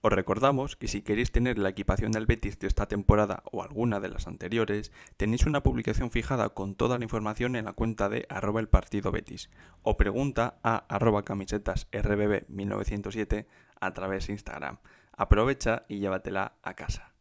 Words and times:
Os 0.00 0.12
recordamos 0.12 0.76
que 0.76 0.86
si 0.86 1.02
queréis 1.02 1.32
tener 1.32 1.58
la 1.58 1.70
equipación 1.70 2.12
del 2.12 2.26
Betis 2.26 2.58
de 2.60 2.68
esta 2.68 2.86
temporada 2.86 3.42
o 3.50 3.64
alguna 3.64 3.98
de 3.98 4.08
las 4.08 4.28
anteriores, 4.28 4.92
tenéis 5.16 5.44
una 5.44 5.64
publicación 5.64 6.12
fijada 6.12 6.50
con 6.50 6.76
toda 6.76 6.98
la 6.98 7.04
información 7.04 7.56
en 7.56 7.64
la 7.64 7.72
cuenta 7.72 8.08
de 8.08 8.24
arroba 8.28 8.60
el 8.60 8.68
partido 8.68 9.10
Betis 9.10 9.50
o 9.82 9.96
pregunta 9.96 10.60
a 10.62 10.76
arroba 10.88 11.24
camisetas 11.24 11.88
rbb 11.90 12.44
1907 12.48 13.48
a 13.80 13.92
través 13.92 14.28
de 14.28 14.34
Instagram. 14.34 14.78
Aprovecha 15.12 15.84
y 15.88 15.98
llévatela 15.98 16.52
a 16.62 16.74
casa. 16.74 17.17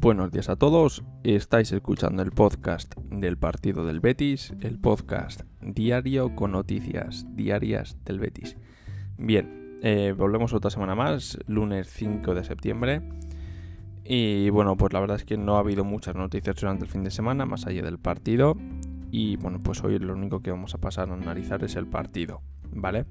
Buenos 0.00 0.30
días 0.30 0.48
a 0.48 0.54
todos, 0.54 1.02
estáis 1.24 1.72
escuchando 1.72 2.22
el 2.22 2.30
podcast 2.30 2.94
del 3.10 3.36
partido 3.36 3.84
del 3.84 3.98
Betis, 3.98 4.54
el 4.60 4.78
podcast 4.78 5.40
diario 5.60 6.36
con 6.36 6.52
noticias 6.52 7.26
diarias 7.34 7.96
del 8.04 8.20
Betis. 8.20 8.56
Bien, 9.16 9.80
eh, 9.82 10.14
volvemos 10.16 10.52
otra 10.52 10.70
semana 10.70 10.94
más, 10.94 11.36
lunes 11.48 11.88
5 11.88 12.32
de 12.32 12.44
septiembre. 12.44 13.02
Y 14.04 14.50
bueno, 14.50 14.76
pues 14.76 14.92
la 14.92 15.00
verdad 15.00 15.16
es 15.16 15.24
que 15.24 15.36
no 15.36 15.56
ha 15.56 15.60
habido 15.60 15.82
muchas 15.82 16.14
noticias 16.14 16.54
durante 16.54 16.84
el 16.84 16.90
fin 16.90 17.02
de 17.02 17.10
semana, 17.10 17.44
más 17.44 17.66
allá 17.66 17.82
del 17.82 17.98
partido. 17.98 18.56
Y 19.10 19.34
bueno, 19.34 19.58
pues 19.60 19.82
hoy 19.82 19.98
lo 19.98 20.12
único 20.12 20.42
que 20.42 20.52
vamos 20.52 20.76
a 20.76 20.78
pasar 20.78 21.10
a 21.10 21.14
analizar 21.14 21.64
es 21.64 21.74
el 21.74 21.88
partido, 21.88 22.40
¿vale? 22.70 23.04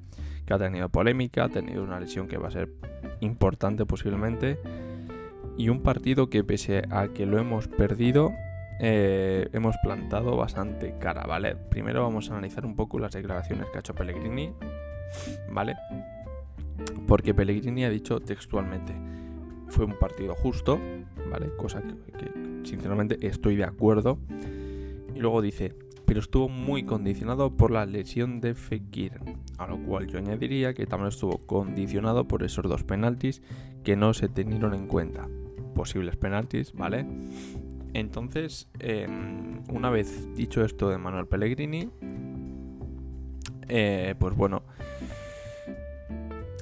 Que 0.46 0.54
ha 0.54 0.58
tenido 0.58 0.88
polémica, 0.88 1.44
ha 1.44 1.50
tenido 1.50 1.84
una 1.84 2.00
lesión 2.00 2.30
que 2.30 2.38
va 2.38 2.48
a 2.48 2.52
ser 2.52 2.72
importante 3.20 3.86
posiblemente 3.86 4.58
y 5.58 5.70
un 5.70 5.82
partido 5.82 6.30
que 6.30 6.44
pese 6.44 6.84
a 6.92 7.08
que 7.10 7.26
lo 7.26 7.40
hemos 7.40 7.68
perdido, 7.68 8.32
eh, 8.80 9.50
hemos 9.54 9.76
plantado 9.82 10.38
bastante 10.38 10.96
cara, 11.00 11.26
¿vale? 11.26 11.56
Primero 11.56 12.04
vamos 12.04 12.30
a 12.30 12.34
analizar 12.34 12.66
un 12.66 12.76
poco 12.76 13.00
las 13.00 13.12
declaraciones 13.12 13.68
que 13.70 13.78
ha 13.78 13.80
hecho 13.80 13.96
Pellegrini, 13.96 14.54
¿vale? 15.52 15.76
Porque 17.08 17.34
Pellegrini 17.34 17.86
ha 17.86 17.90
dicho 17.90 18.20
textualmente, 18.20 18.94
fue 19.68 19.86
un 19.86 19.98
partido 19.98 20.36
justo, 20.36 20.80
¿vale? 21.32 21.50
Cosa 21.58 21.82
que, 21.82 22.68
sinceramente 22.68 23.18
estoy 23.26 23.56
de 23.56 23.64
acuerdo. 23.64 24.20
Y 25.16 25.20
luego 25.20 25.42
dice, 25.42 25.74
pero 26.06 26.20
estuvo 26.20 26.50
muy 26.50 26.84
condicionado 26.84 27.58
por 27.58 27.72
la 27.72 27.88
lesión 27.88 28.42
de 28.42 28.54
Fekir, 28.54 29.20
a 29.58 29.66
lo 29.66 29.80
cual 29.80 30.06
yo 30.06 30.20
añadiría 30.20 30.76
que 30.76 30.86
también 30.86 31.10
estuvo 31.10 31.40
condicionado 31.48 32.28
por 32.28 32.44
esos 32.44 32.70
dos 32.70 32.84
penaltis 32.84 33.42
que 33.84 33.96
no 33.96 34.14
se 34.14 34.30
tenieron 34.30 34.76
en 34.76 34.86
cuenta 34.86 35.28
posibles 35.78 36.18
penaltis, 36.18 36.74
¿vale? 36.74 37.06
Entonces, 37.94 38.68
em, 38.80 39.62
una 39.72 39.92
vez 39.92 40.28
dicho 40.34 40.66
esto 40.66 40.90
de 40.90 40.98
Manuel 40.98 41.28
Pellegrini, 41.28 41.90
eh, 43.70 44.16
pues 44.20 44.36
bueno, 44.36 44.64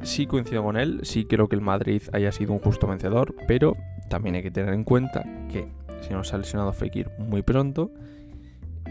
sí 0.03 0.27
coincido 0.27 0.63
con 0.63 0.75
él, 0.75 0.99
sí 1.03 1.25
creo 1.25 1.47
que 1.47 1.55
el 1.55 1.61
Madrid 1.61 2.01
haya 2.11 2.31
sido 2.33 2.51
un 2.51 2.59
justo 2.59 2.87
vencedor, 2.87 3.35
pero 3.47 3.77
también 4.09 4.35
hay 4.35 4.43
que 4.43 4.51
tener 4.51 4.73
en 4.73 4.83
cuenta 4.83 5.23
que 5.49 5.69
si 6.01 6.13
nos 6.13 6.33
ha 6.33 6.37
lesionado 6.37 6.73
Fekir 6.73 7.09
muy 7.17 7.41
pronto, 7.41 7.91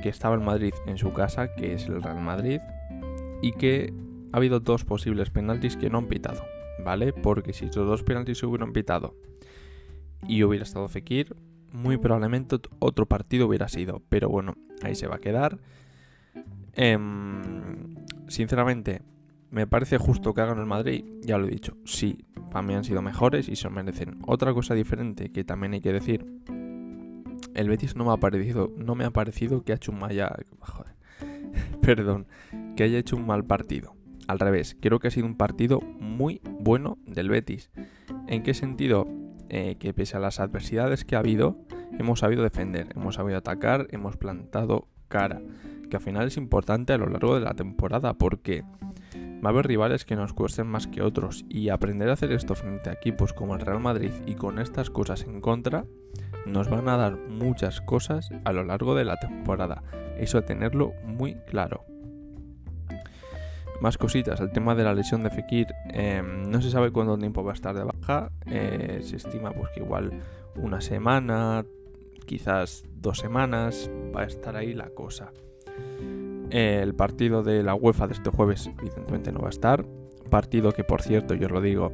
que 0.02 0.08
estaba 0.08 0.34
el 0.34 0.40
Madrid 0.40 0.72
en 0.86 0.96
su 0.96 1.12
casa, 1.12 1.54
que 1.54 1.74
es 1.74 1.86
el 1.86 2.02
Real 2.02 2.20
Madrid, 2.20 2.60
y 3.42 3.52
que 3.52 3.92
ha 4.32 4.38
habido 4.38 4.58
dos 4.58 4.84
posibles 4.84 5.28
penaltis 5.28 5.76
que 5.76 5.90
no 5.90 5.98
han 5.98 6.08
pitado, 6.08 6.42
¿vale? 6.82 7.12
Porque 7.12 7.52
si 7.52 7.66
esos 7.66 7.86
dos 7.86 8.02
penaltis 8.02 8.38
se 8.38 8.46
hubieran 8.46 8.72
pitado 8.72 9.14
y 10.28 10.42
hubiera 10.42 10.64
estado 10.64 10.88
Fekir, 10.88 11.36
muy 11.72 11.96
probablemente 11.96 12.56
otro 12.78 13.06
partido 13.06 13.46
hubiera 13.46 13.68
sido. 13.68 14.02
Pero 14.08 14.28
bueno, 14.28 14.54
ahí 14.82 14.94
se 14.94 15.06
va 15.06 15.16
a 15.16 15.20
quedar. 15.20 15.58
Em, 16.74 17.96
sinceramente, 18.28 19.02
me 19.50 19.66
parece 19.66 19.98
justo 19.98 20.34
que 20.34 20.40
hagan 20.40 20.58
el 20.58 20.66
Madrid, 20.66 21.04
ya 21.22 21.38
lo 21.38 21.46
he 21.46 21.50
dicho. 21.50 21.76
Sí, 21.84 22.24
para 22.50 22.62
mí 22.62 22.74
han 22.74 22.84
sido 22.84 23.02
mejores 23.02 23.48
y 23.48 23.56
se 23.56 23.68
merecen. 23.70 24.18
Otra 24.26 24.52
cosa 24.52 24.74
diferente 24.74 25.30
que 25.30 25.44
también 25.44 25.74
hay 25.74 25.80
que 25.80 25.92
decir. 25.92 26.26
El 27.54 27.68
Betis 27.68 27.94
no 27.94 28.04
me 28.04 28.12
ha 28.12 28.16
parecido, 28.16 28.72
no 28.76 28.94
me 28.96 29.04
ha 29.04 29.10
parecido 29.10 29.62
que 29.62 29.72
ha 29.72 29.76
hecho 29.76 29.92
un 29.92 30.00
maya, 30.00 30.34
joder, 30.58 30.94
perdón, 31.82 32.26
que 32.74 32.82
haya 32.82 32.98
hecho 32.98 33.16
un 33.16 33.26
mal 33.26 33.44
partido. 33.44 33.94
Al 34.26 34.40
revés, 34.40 34.76
creo 34.80 34.98
que 34.98 35.08
ha 35.08 35.10
sido 35.12 35.26
un 35.26 35.36
partido 35.36 35.80
muy 35.80 36.40
bueno 36.60 36.98
del 37.06 37.28
Betis. 37.28 37.70
¿En 38.26 38.42
qué 38.42 38.54
sentido? 38.54 39.06
Eh, 39.56 39.76
que 39.78 39.94
pese 39.94 40.16
a 40.16 40.20
las 40.20 40.40
adversidades 40.40 41.04
que 41.04 41.14
ha 41.14 41.20
habido, 41.20 41.56
hemos 41.96 42.18
sabido 42.18 42.42
defender, 42.42 42.88
hemos 42.96 43.14
sabido 43.14 43.38
atacar, 43.38 43.86
hemos 43.92 44.16
plantado 44.16 44.88
cara, 45.06 45.42
que 45.88 45.94
al 45.94 46.02
final 46.02 46.26
es 46.26 46.36
importante 46.36 46.92
a 46.92 46.98
lo 46.98 47.06
largo 47.06 47.36
de 47.36 47.42
la 47.42 47.54
temporada 47.54 48.14
porque 48.14 48.64
va 49.14 49.50
a 49.50 49.52
haber 49.52 49.68
rivales 49.68 50.04
que 50.04 50.16
nos 50.16 50.32
cuesten 50.32 50.66
más 50.66 50.88
que 50.88 51.02
otros 51.02 51.44
y 51.48 51.68
aprender 51.68 52.08
a 52.08 52.14
hacer 52.14 52.32
esto 52.32 52.56
frente 52.56 52.90
a 52.90 52.94
equipos 52.94 53.32
como 53.32 53.54
el 53.54 53.60
Real 53.60 53.78
Madrid 53.78 54.10
y 54.26 54.34
con 54.34 54.58
estas 54.58 54.90
cosas 54.90 55.22
en 55.22 55.40
contra 55.40 55.84
nos 56.46 56.68
van 56.68 56.88
a 56.88 56.96
dar 56.96 57.16
muchas 57.16 57.80
cosas 57.80 58.30
a 58.44 58.52
lo 58.52 58.64
largo 58.64 58.96
de 58.96 59.04
la 59.04 59.20
temporada. 59.20 59.84
Eso 60.18 60.42
tenerlo 60.42 60.94
muy 61.04 61.36
claro. 61.46 61.84
Más 63.80 63.98
cositas, 63.98 64.40
el 64.40 64.50
tema 64.52 64.74
de 64.74 64.84
la 64.84 64.94
lesión 64.94 65.22
de 65.22 65.30
Fekir, 65.30 65.66
em, 65.88 66.50
no 66.50 66.62
se 66.62 66.70
sabe 66.70 66.90
cuánto 66.90 67.18
tiempo 67.18 67.42
va 67.44 67.52
a 67.52 67.54
estar 67.54 67.74
de 67.74 67.84
baja, 67.84 68.30
eh, 68.46 69.00
se 69.02 69.16
estima 69.16 69.52
pues 69.52 69.70
que 69.70 69.80
igual 69.80 70.22
una 70.56 70.80
semana, 70.80 71.64
quizás 72.26 72.84
dos 72.94 73.18
semanas, 73.18 73.90
va 74.14 74.22
a 74.22 74.24
estar 74.24 74.56
ahí 74.56 74.74
la 74.74 74.90
cosa. 74.90 75.32
el 76.50 76.94
partido 76.94 77.42
de 77.42 77.64
la 77.64 77.74
UEFA 77.74 78.06
de 78.06 78.12
este 78.12 78.30
jueves 78.30 78.70
evidentemente 78.78 79.32
no 79.32 79.40
va 79.40 79.48
a 79.48 79.50
estar, 79.50 79.84
partido 80.30 80.70
que 80.72 80.84
por 80.84 81.02
cierto, 81.02 81.34
yo 81.34 81.46
os 81.46 81.52
lo 81.52 81.60
digo, 81.60 81.92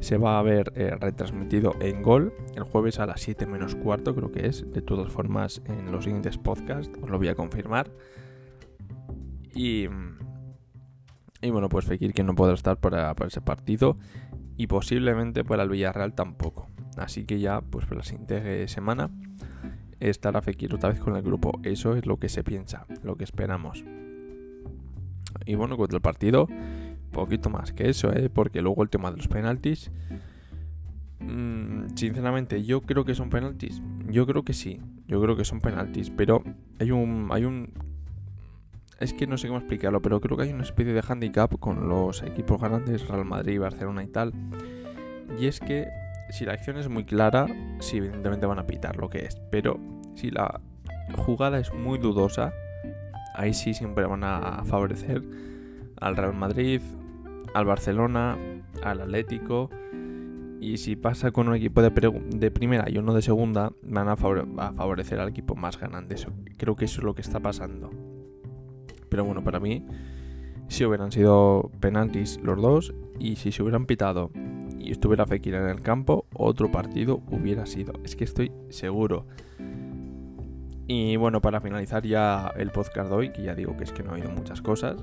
se 0.00 0.18
va 0.18 0.38
a 0.38 0.42
ver 0.42 0.72
eh, 0.76 0.94
retransmitido 1.00 1.74
en 1.80 2.02
Gol 2.02 2.32
el 2.54 2.64
jueves 2.64 2.98
a 2.98 3.06
las 3.06 3.20
7 3.20 3.46
menos 3.46 3.74
cuarto, 3.74 4.14
creo 4.14 4.30
que 4.30 4.46
es. 4.46 4.70
De 4.70 4.82
todas 4.82 5.12
formas, 5.12 5.62
en 5.66 5.90
los 5.90 6.04
siguientes 6.04 6.38
podcasts 6.38 6.96
os 7.00 7.08
lo 7.08 7.18
voy 7.18 7.28
a 7.28 7.34
confirmar. 7.34 7.90
Y, 9.54 9.88
y 11.42 11.50
bueno, 11.50 11.68
pues 11.68 11.84
Fekir 11.84 12.12
que 12.12 12.22
no 12.22 12.34
podrá 12.34 12.54
estar 12.54 12.78
para, 12.78 13.14
ese 13.26 13.40
partido 13.40 13.98
y 14.56 14.66
posiblemente 14.66 15.44
para 15.44 15.62
el 15.62 15.68
Villarreal 15.68 16.14
tampoco. 16.14 16.68
Así 16.96 17.24
que 17.24 17.40
ya, 17.40 17.60
pues 17.60 17.84
para 17.86 17.98
la 17.98 18.04
siguiente 18.04 18.66
semana 18.68 19.10
estará 20.00 20.40
Fekir 20.42 20.74
otra 20.74 20.90
vez 20.90 21.00
con 21.00 21.16
el 21.16 21.22
grupo. 21.22 21.60
Eso 21.62 21.94
es 21.94 22.06
lo 22.06 22.18
que 22.18 22.28
se 22.28 22.42
piensa, 22.42 22.86
lo 23.02 23.16
que 23.16 23.24
esperamos. 23.24 23.84
Y 25.44 25.54
bueno, 25.54 25.76
contra 25.76 25.96
el 25.96 26.02
partido, 26.02 26.48
poquito 27.12 27.50
más 27.50 27.72
que 27.72 27.88
eso, 27.88 28.12
¿eh? 28.12 28.30
porque 28.30 28.62
luego 28.62 28.82
el 28.82 28.88
tema 28.88 29.10
de 29.10 29.18
los 29.18 29.28
penaltis. 29.28 29.90
Mmm, 31.20 31.88
sinceramente, 31.94 32.62
yo 32.64 32.82
creo 32.82 33.04
que 33.04 33.14
son 33.14 33.30
penaltis. 33.30 33.82
Yo 34.08 34.26
creo 34.26 34.44
que 34.44 34.54
sí, 34.54 34.80
yo 35.06 35.20
creo 35.20 35.36
que 35.36 35.44
son 35.44 35.60
penaltis, 35.60 36.10
pero 36.10 36.42
hay 36.78 36.90
un, 36.90 37.28
hay 37.30 37.44
un 37.44 37.72
es 38.98 39.12
que 39.12 39.26
no 39.26 39.36
sé 39.36 39.48
cómo 39.48 39.58
explicarlo, 39.58 40.00
pero 40.00 40.20
creo 40.20 40.36
que 40.36 40.44
hay 40.44 40.52
una 40.52 40.62
especie 40.62 40.92
de 40.92 41.02
handicap 41.06 41.58
con 41.58 41.88
los 41.88 42.22
equipos 42.22 42.60
grandes, 42.60 43.06
Real 43.08 43.24
Madrid, 43.24 43.60
Barcelona 43.60 44.02
y 44.02 44.08
tal. 44.08 44.32
Y 45.38 45.46
es 45.46 45.60
que 45.60 45.88
si 46.30 46.44
la 46.44 46.54
acción 46.54 46.78
es 46.78 46.88
muy 46.88 47.04
clara, 47.04 47.46
sí, 47.80 47.98
evidentemente 47.98 48.46
van 48.46 48.58
a 48.58 48.66
pitar 48.66 48.96
lo 48.96 49.10
que 49.10 49.26
es. 49.26 49.36
Pero 49.50 49.78
si 50.14 50.30
la 50.30 50.60
jugada 51.14 51.58
es 51.58 51.72
muy 51.74 51.98
dudosa, 51.98 52.52
ahí 53.34 53.52
sí 53.52 53.74
siempre 53.74 54.06
van 54.06 54.24
a 54.24 54.64
favorecer 54.64 55.22
al 56.00 56.16
Real 56.16 56.34
Madrid, 56.34 56.80
al 57.54 57.66
Barcelona, 57.66 58.36
al 58.82 59.02
Atlético. 59.02 59.70
Y 60.58 60.78
si 60.78 60.96
pasa 60.96 61.32
con 61.32 61.48
un 61.48 61.54
equipo 61.54 61.82
de, 61.82 61.90
de 61.90 62.50
primera 62.50 62.88
y 62.88 62.96
uno 62.96 63.12
de 63.12 63.20
segunda, 63.20 63.72
van 63.82 64.08
a, 64.08 64.16
favorecer 64.16 65.20
al 65.20 65.28
equipo 65.28 65.54
más 65.54 65.78
grande. 65.78 66.16
creo 66.56 66.76
que 66.76 66.86
eso 66.86 67.00
es 67.00 67.04
lo 67.04 67.14
que 67.14 67.20
está 67.20 67.40
pasando. 67.40 67.90
Pero 69.08 69.24
bueno, 69.24 69.42
para 69.42 69.60
mí, 69.60 69.84
si 70.68 70.84
hubieran 70.84 71.12
sido 71.12 71.70
penaltis 71.80 72.40
los 72.42 72.60
dos 72.60 72.94
y 73.18 73.36
si 73.36 73.52
se 73.52 73.62
hubieran 73.62 73.86
pitado 73.86 74.30
y 74.78 74.90
estuviera 74.90 75.26
Fekir 75.26 75.54
en 75.54 75.68
el 75.68 75.82
campo, 75.82 76.26
otro 76.34 76.70
partido 76.70 77.22
hubiera 77.30 77.66
sido. 77.66 77.92
Es 78.04 78.16
que 78.16 78.24
estoy 78.24 78.52
seguro. 78.68 79.26
Y 80.86 81.16
bueno, 81.16 81.40
para 81.40 81.60
finalizar 81.60 82.04
ya 82.04 82.52
el 82.56 82.70
podcast 82.70 83.10
de 83.10 83.16
hoy, 83.16 83.32
que 83.32 83.42
ya 83.42 83.54
digo 83.54 83.76
que 83.76 83.84
es 83.84 83.92
que 83.92 84.02
no 84.02 84.10
ha 84.10 84.14
habido 84.14 84.30
muchas 84.30 84.62
cosas, 84.62 85.02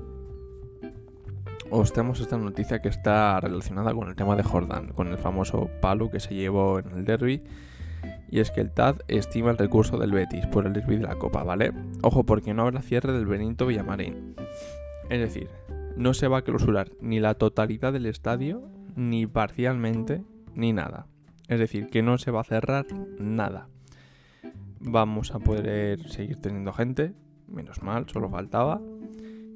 os 1.70 1.92
tenemos 1.92 2.20
esta 2.20 2.38
noticia 2.38 2.80
que 2.80 2.88
está 2.88 3.40
relacionada 3.40 3.92
con 3.92 4.08
el 4.08 4.14
tema 4.14 4.36
de 4.36 4.42
Jordan, 4.42 4.88
con 4.92 5.08
el 5.08 5.18
famoso 5.18 5.68
palo 5.82 6.10
que 6.10 6.20
se 6.20 6.34
llevó 6.34 6.78
en 6.78 6.90
el 6.92 7.04
derby 7.04 7.42
y 8.30 8.40
es 8.40 8.50
que 8.50 8.60
el 8.60 8.70
TAD 8.70 9.00
estima 9.08 9.50
el 9.50 9.58
recurso 9.58 9.98
del 9.98 10.12
Betis 10.12 10.46
por 10.46 10.66
el 10.66 10.72
derby 10.72 10.96
de 10.96 11.04
la 11.04 11.16
Copa, 11.16 11.44
¿vale? 11.44 11.72
Ojo, 12.02 12.24
porque 12.24 12.54
no 12.54 12.62
habrá 12.62 12.82
cierre 12.82 13.12
del 13.12 13.26
Benito 13.26 13.66
Villamarín. 13.66 14.34
Es 15.10 15.20
decir, 15.20 15.48
no 15.96 16.14
se 16.14 16.28
va 16.28 16.38
a 16.38 16.42
clausurar 16.42 16.90
ni 17.00 17.20
la 17.20 17.34
totalidad 17.34 17.92
del 17.92 18.06
estadio, 18.06 18.62
ni 18.96 19.26
parcialmente, 19.26 20.22
ni 20.54 20.72
nada. 20.72 21.06
Es 21.48 21.58
decir, 21.58 21.88
que 21.88 22.02
no 22.02 22.18
se 22.18 22.30
va 22.30 22.40
a 22.40 22.44
cerrar 22.44 22.86
nada. 23.18 23.68
Vamos 24.80 25.34
a 25.34 25.38
poder 25.38 26.08
seguir 26.08 26.40
teniendo 26.40 26.72
gente, 26.72 27.14
menos 27.48 27.82
mal, 27.82 28.08
solo 28.08 28.28
faltaba. 28.28 28.80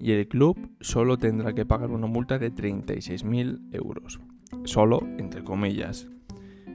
Y 0.01 0.13
el 0.13 0.29
club 0.29 0.71
solo 0.81 1.19
tendrá 1.19 1.55
que 1.55 1.67
pagar 1.67 1.91
una 1.91 2.07
multa 2.07 2.39
de 2.39 2.53
36.000 2.53 3.75
euros. 3.75 4.21
Solo, 4.65 5.01
entre 5.19 5.43
comillas. 5.43 6.09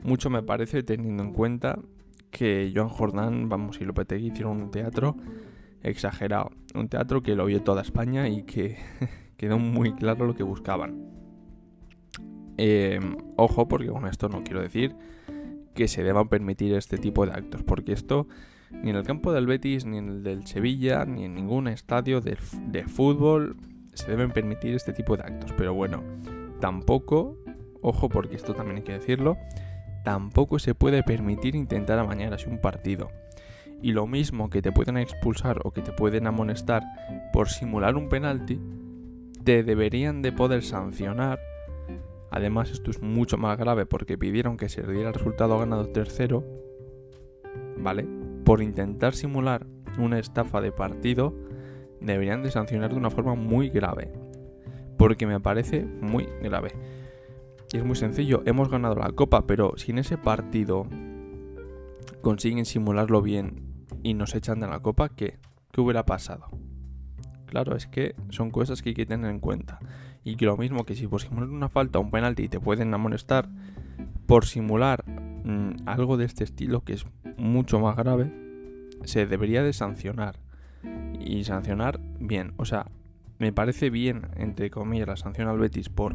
Mucho 0.04 0.30
me 0.30 0.44
parece 0.44 0.84
teniendo 0.84 1.24
en 1.24 1.34
cuenta 1.34 1.80
que 2.30 2.72
Joan 2.76 2.90
Jordán, 2.90 3.48
vamos, 3.48 3.80
y 3.80 3.86
Lopetegui 3.86 4.28
hicieron 4.28 4.62
un 4.62 4.72
teatro 4.72 5.16
exagerado. 5.82 6.52
Un 6.76 6.90
teatro 6.90 7.22
que 7.22 7.36
lo 7.36 7.46
vio 7.46 7.62
toda 7.62 7.82
España 7.82 8.28
y 8.28 8.44
que 8.44 8.78
quedó 9.38 9.60
muy 9.60 9.94
claro 9.94 10.26
lo 10.26 10.36
que 10.36 10.44
buscaban. 10.44 11.14
Em, 12.58 13.18
ojo, 13.36 13.68
porque 13.68 13.88
con 13.88 14.08
esto 14.08 14.30
no 14.30 14.44
quiero 14.44 14.62
decir 14.62 14.96
que 15.74 15.88
se 15.88 16.04
deban 16.04 16.28
permitir 16.28 16.74
este 16.74 16.98
tipo 16.98 17.26
de 17.26 17.34
actos, 17.34 17.64
porque 17.64 17.94
esto 17.94 18.28
ni 18.72 18.90
en 18.90 18.96
el 18.96 19.04
campo 19.04 19.32
del 19.32 19.48
Betis, 19.48 19.86
ni 19.86 19.98
en 19.98 20.10
el 20.10 20.24
del 20.24 20.46
Sevilla, 20.46 21.06
ni 21.06 21.26
en 21.26 21.36
ningún 21.36 21.68
estadio 21.68 22.22
de, 22.22 22.38
de 22.68 22.84
fútbol 22.86 23.58
se 23.94 24.10
deben 24.10 24.32
permitir 24.32 24.76
este 24.76 24.94
tipo 24.94 25.16
de 25.16 25.24
actos. 25.24 25.54
Pero 25.58 25.74
bueno, 25.74 26.04
tampoco, 26.60 27.38
ojo, 27.82 28.10
porque 28.10 28.36
esto 28.36 28.54
también 28.54 28.78
hay 28.78 28.84
que 28.84 28.94
decirlo, 28.94 29.38
tampoco 30.04 30.60
se 30.60 30.76
puede 30.76 31.04
permitir 31.04 31.56
intentar 31.56 31.98
amañar 31.98 32.34
así 32.34 32.50
un 32.50 32.60
partido. 32.60 33.10
Y 33.82 33.92
lo 33.92 34.08
mismo 34.08 34.50
que 34.50 34.62
te 34.62 34.72
pueden 34.72 34.98
expulsar 34.98 35.60
o 35.64 35.72
que 35.72 35.82
te 35.82 35.92
pueden 35.92 36.28
amonestar 36.28 36.84
por 37.34 37.50
simular 37.50 37.96
un 37.96 38.10
penalti, 38.10 38.60
te 39.44 39.64
deberían 39.64 40.22
de 40.22 40.32
poder 40.32 40.64
sancionar. 40.64 41.40
Además, 42.32 42.72
esto 42.72 42.92
es 42.92 43.02
mucho 43.02 43.38
más 43.38 43.58
grave 43.58 43.86
porque 43.86 44.18
pidieron 44.18 44.58
que 44.58 44.70
se 44.70 44.84
diera 44.84 45.10
el 45.10 45.14
resultado 45.14 45.60
ganado 45.60 45.88
tercero, 45.90 46.44
¿vale? 47.78 48.08
Por 48.46 48.62
intentar 48.62 49.14
simular 49.16 49.68
una 49.98 50.18
estafa 50.20 50.62
de 50.62 50.72
partido, 50.72 51.34
deberían 52.00 52.42
de 52.42 52.52
sancionar 52.52 52.92
de 52.92 52.98
una 52.98 53.10
forma 53.10 53.36
muy 53.36 53.70
grave. 53.70 54.12
Porque 54.98 55.28
me 55.28 55.40
parece 55.40 55.84
muy 55.84 56.28
grave. 56.42 56.72
Y 57.74 57.78
es 57.78 57.84
muy 57.84 57.96
sencillo, 57.96 58.44
hemos 58.46 58.70
ganado 58.70 58.94
la 58.94 59.12
copa, 59.14 59.48
pero 59.48 59.74
si 59.78 59.92
en 59.92 59.98
ese 59.98 60.16
partido 60.16 60.88
consiguen 62.22 62.66
simularlo 62.66 63.24
bien 63.24 63.64
y 64.04 64.14
nos 64.14 64.36
echan 64.36 64.60
de 64.60 64.68
la 64.68 64.80
copa, 64.80 65.10
¿qué? 65.10 65.40
¿Qué 65.72 65.81
hubiera 65.81 66.06
pasado? 66.06 66.50
Claro, 67.48 67.75
es 67.75 67.88
que 67.88 68.16
son 68.30 68.52
cosas 68.52 68.84
que 68.84 68.90
hay 68.90 68.96
que 68.96 69.08
tener 69.08 69.31
en 69.31 69.40
cuenta. 69.40 69.80
Y 70.24 70.36
que 70.36 70.46
lo 70.46 70.56
mismo 70.56 70.86
que 70.86 70.94
si 70.94 71.08
por 71.08 71.22
simular 71.22 71.50
una 71.50 71.68
falta 71.68 71.98
o 71.98 72.04
un 72.04 72.12
penalti 72.12 72.48
te 72.48 72.60
pueden 72.60 72.94
amonestar 72.94 73.50
por 74.28 74.46
simular 74.46 75.04
mm, 75.08 75.88
algo 75.88 76.16
de 76.16 76.25
este 76.25 76.44
estilo 76.44 76.84
que 76.84 76.94
es 76.94 77.08
mucho 77.38 77.80
más 77.80 77.96
grave, 77.96 78.31
se 79.04 79.25
debería 79.25 79.64
de 79.64 79.74
sancionar. 79.74 80.36
Y 81.20 81.44
sancionar 81.44 82.00
bien. 82.20 82.54
O 82.58 82.66
sea, 82.66 82.86
me 83.40 83.52
parece 83.52 83.90
bien, 83.90 84.28
entre 84.36 84.70
comillas, 84.70 85.08
la 85.08 85.18
sanción 85.18 85.48
al 85.48 85.58
Betis 85.58 85.90
por 85.90 86.14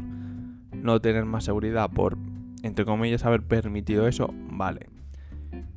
no 0.81 0.99
tener 1.01 1.25
más 1.25 1.45
seguridad, 1.45 1.89
por, 1.89 2.17
entre 2.63 2.85
comillas, 2.85 3.25
haber 3.25 3.43
permitido 3.43 4.07
eso, 4.07 4.29
vale. 4.33 4.89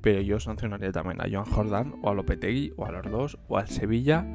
Pero 0.00 0.20
yo 0.20 0.40
sancionaría 0.40 0.92
también 0.92 1.20
a 1.20 1.26
Joan 1.30 1.44
Jordán 1.44 1.94
o 2.02 2.10
a 2.10 2.14
Lopetegui 2.14 2.72
o 2.76 2.86
a 2.86 2.92
los 2.92 3.10
dos 3.10 3.38
o 3.48 3.56
al 3.56 3.68
Sevilla 3.68 4.26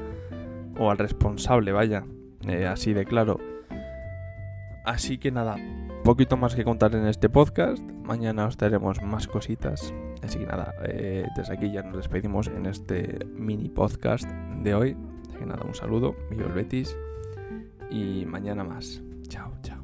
o 0.79 0.89
al 0.89 0.97
responsable, 0.97 1.71
vaya. 1.71 2.05
Eh, 2.47 2.65
así 2.65 2.93
de 2.93 3.05
claro. 3.05 3.39
Así 4.85 5.17
que 5.17 5.31
nada, 5.31 5.57
poquito 6.05 6.37
más 6.37 6.55
que 6.55 6.63
contar 6.63 6.95
en 6.95 7.05
este 7.07 7.27
podcast. 7.27 7.83
Mañana 8.03 8.45
os 8.45 8.57
daremos 8.57 9.01
más 9.01 9.27
cositas. 9.27 9.93
Así 10.23 10.39
que 10.39 10.45
nada, 10.45 10.73
eh, 10.83 11.27
desde 11.35 11.53
aquí 11.53 11.71
ya 11.71 11.83
nos 11.83 11.97
despedimos 11.97 12.47
en 12.47 12.65
este 12.65 13.19
mini 13.25 13.67
podcast 13.67 14.29
de 14.63 14.73
hoy. 14.73 14.97
Así 15.27 15.37
que 15.39 15.45
nada, 15.45 15.65
un 15.65 15.75
saludo, 15.75 16.15
el 16.31 16.53
Betis 16.53 16.95
y 17.91 18.25
mañana 18.25 18.63
más. 18.63 19.01
Chao, 19.27 19.51
chao. 19.61 19.76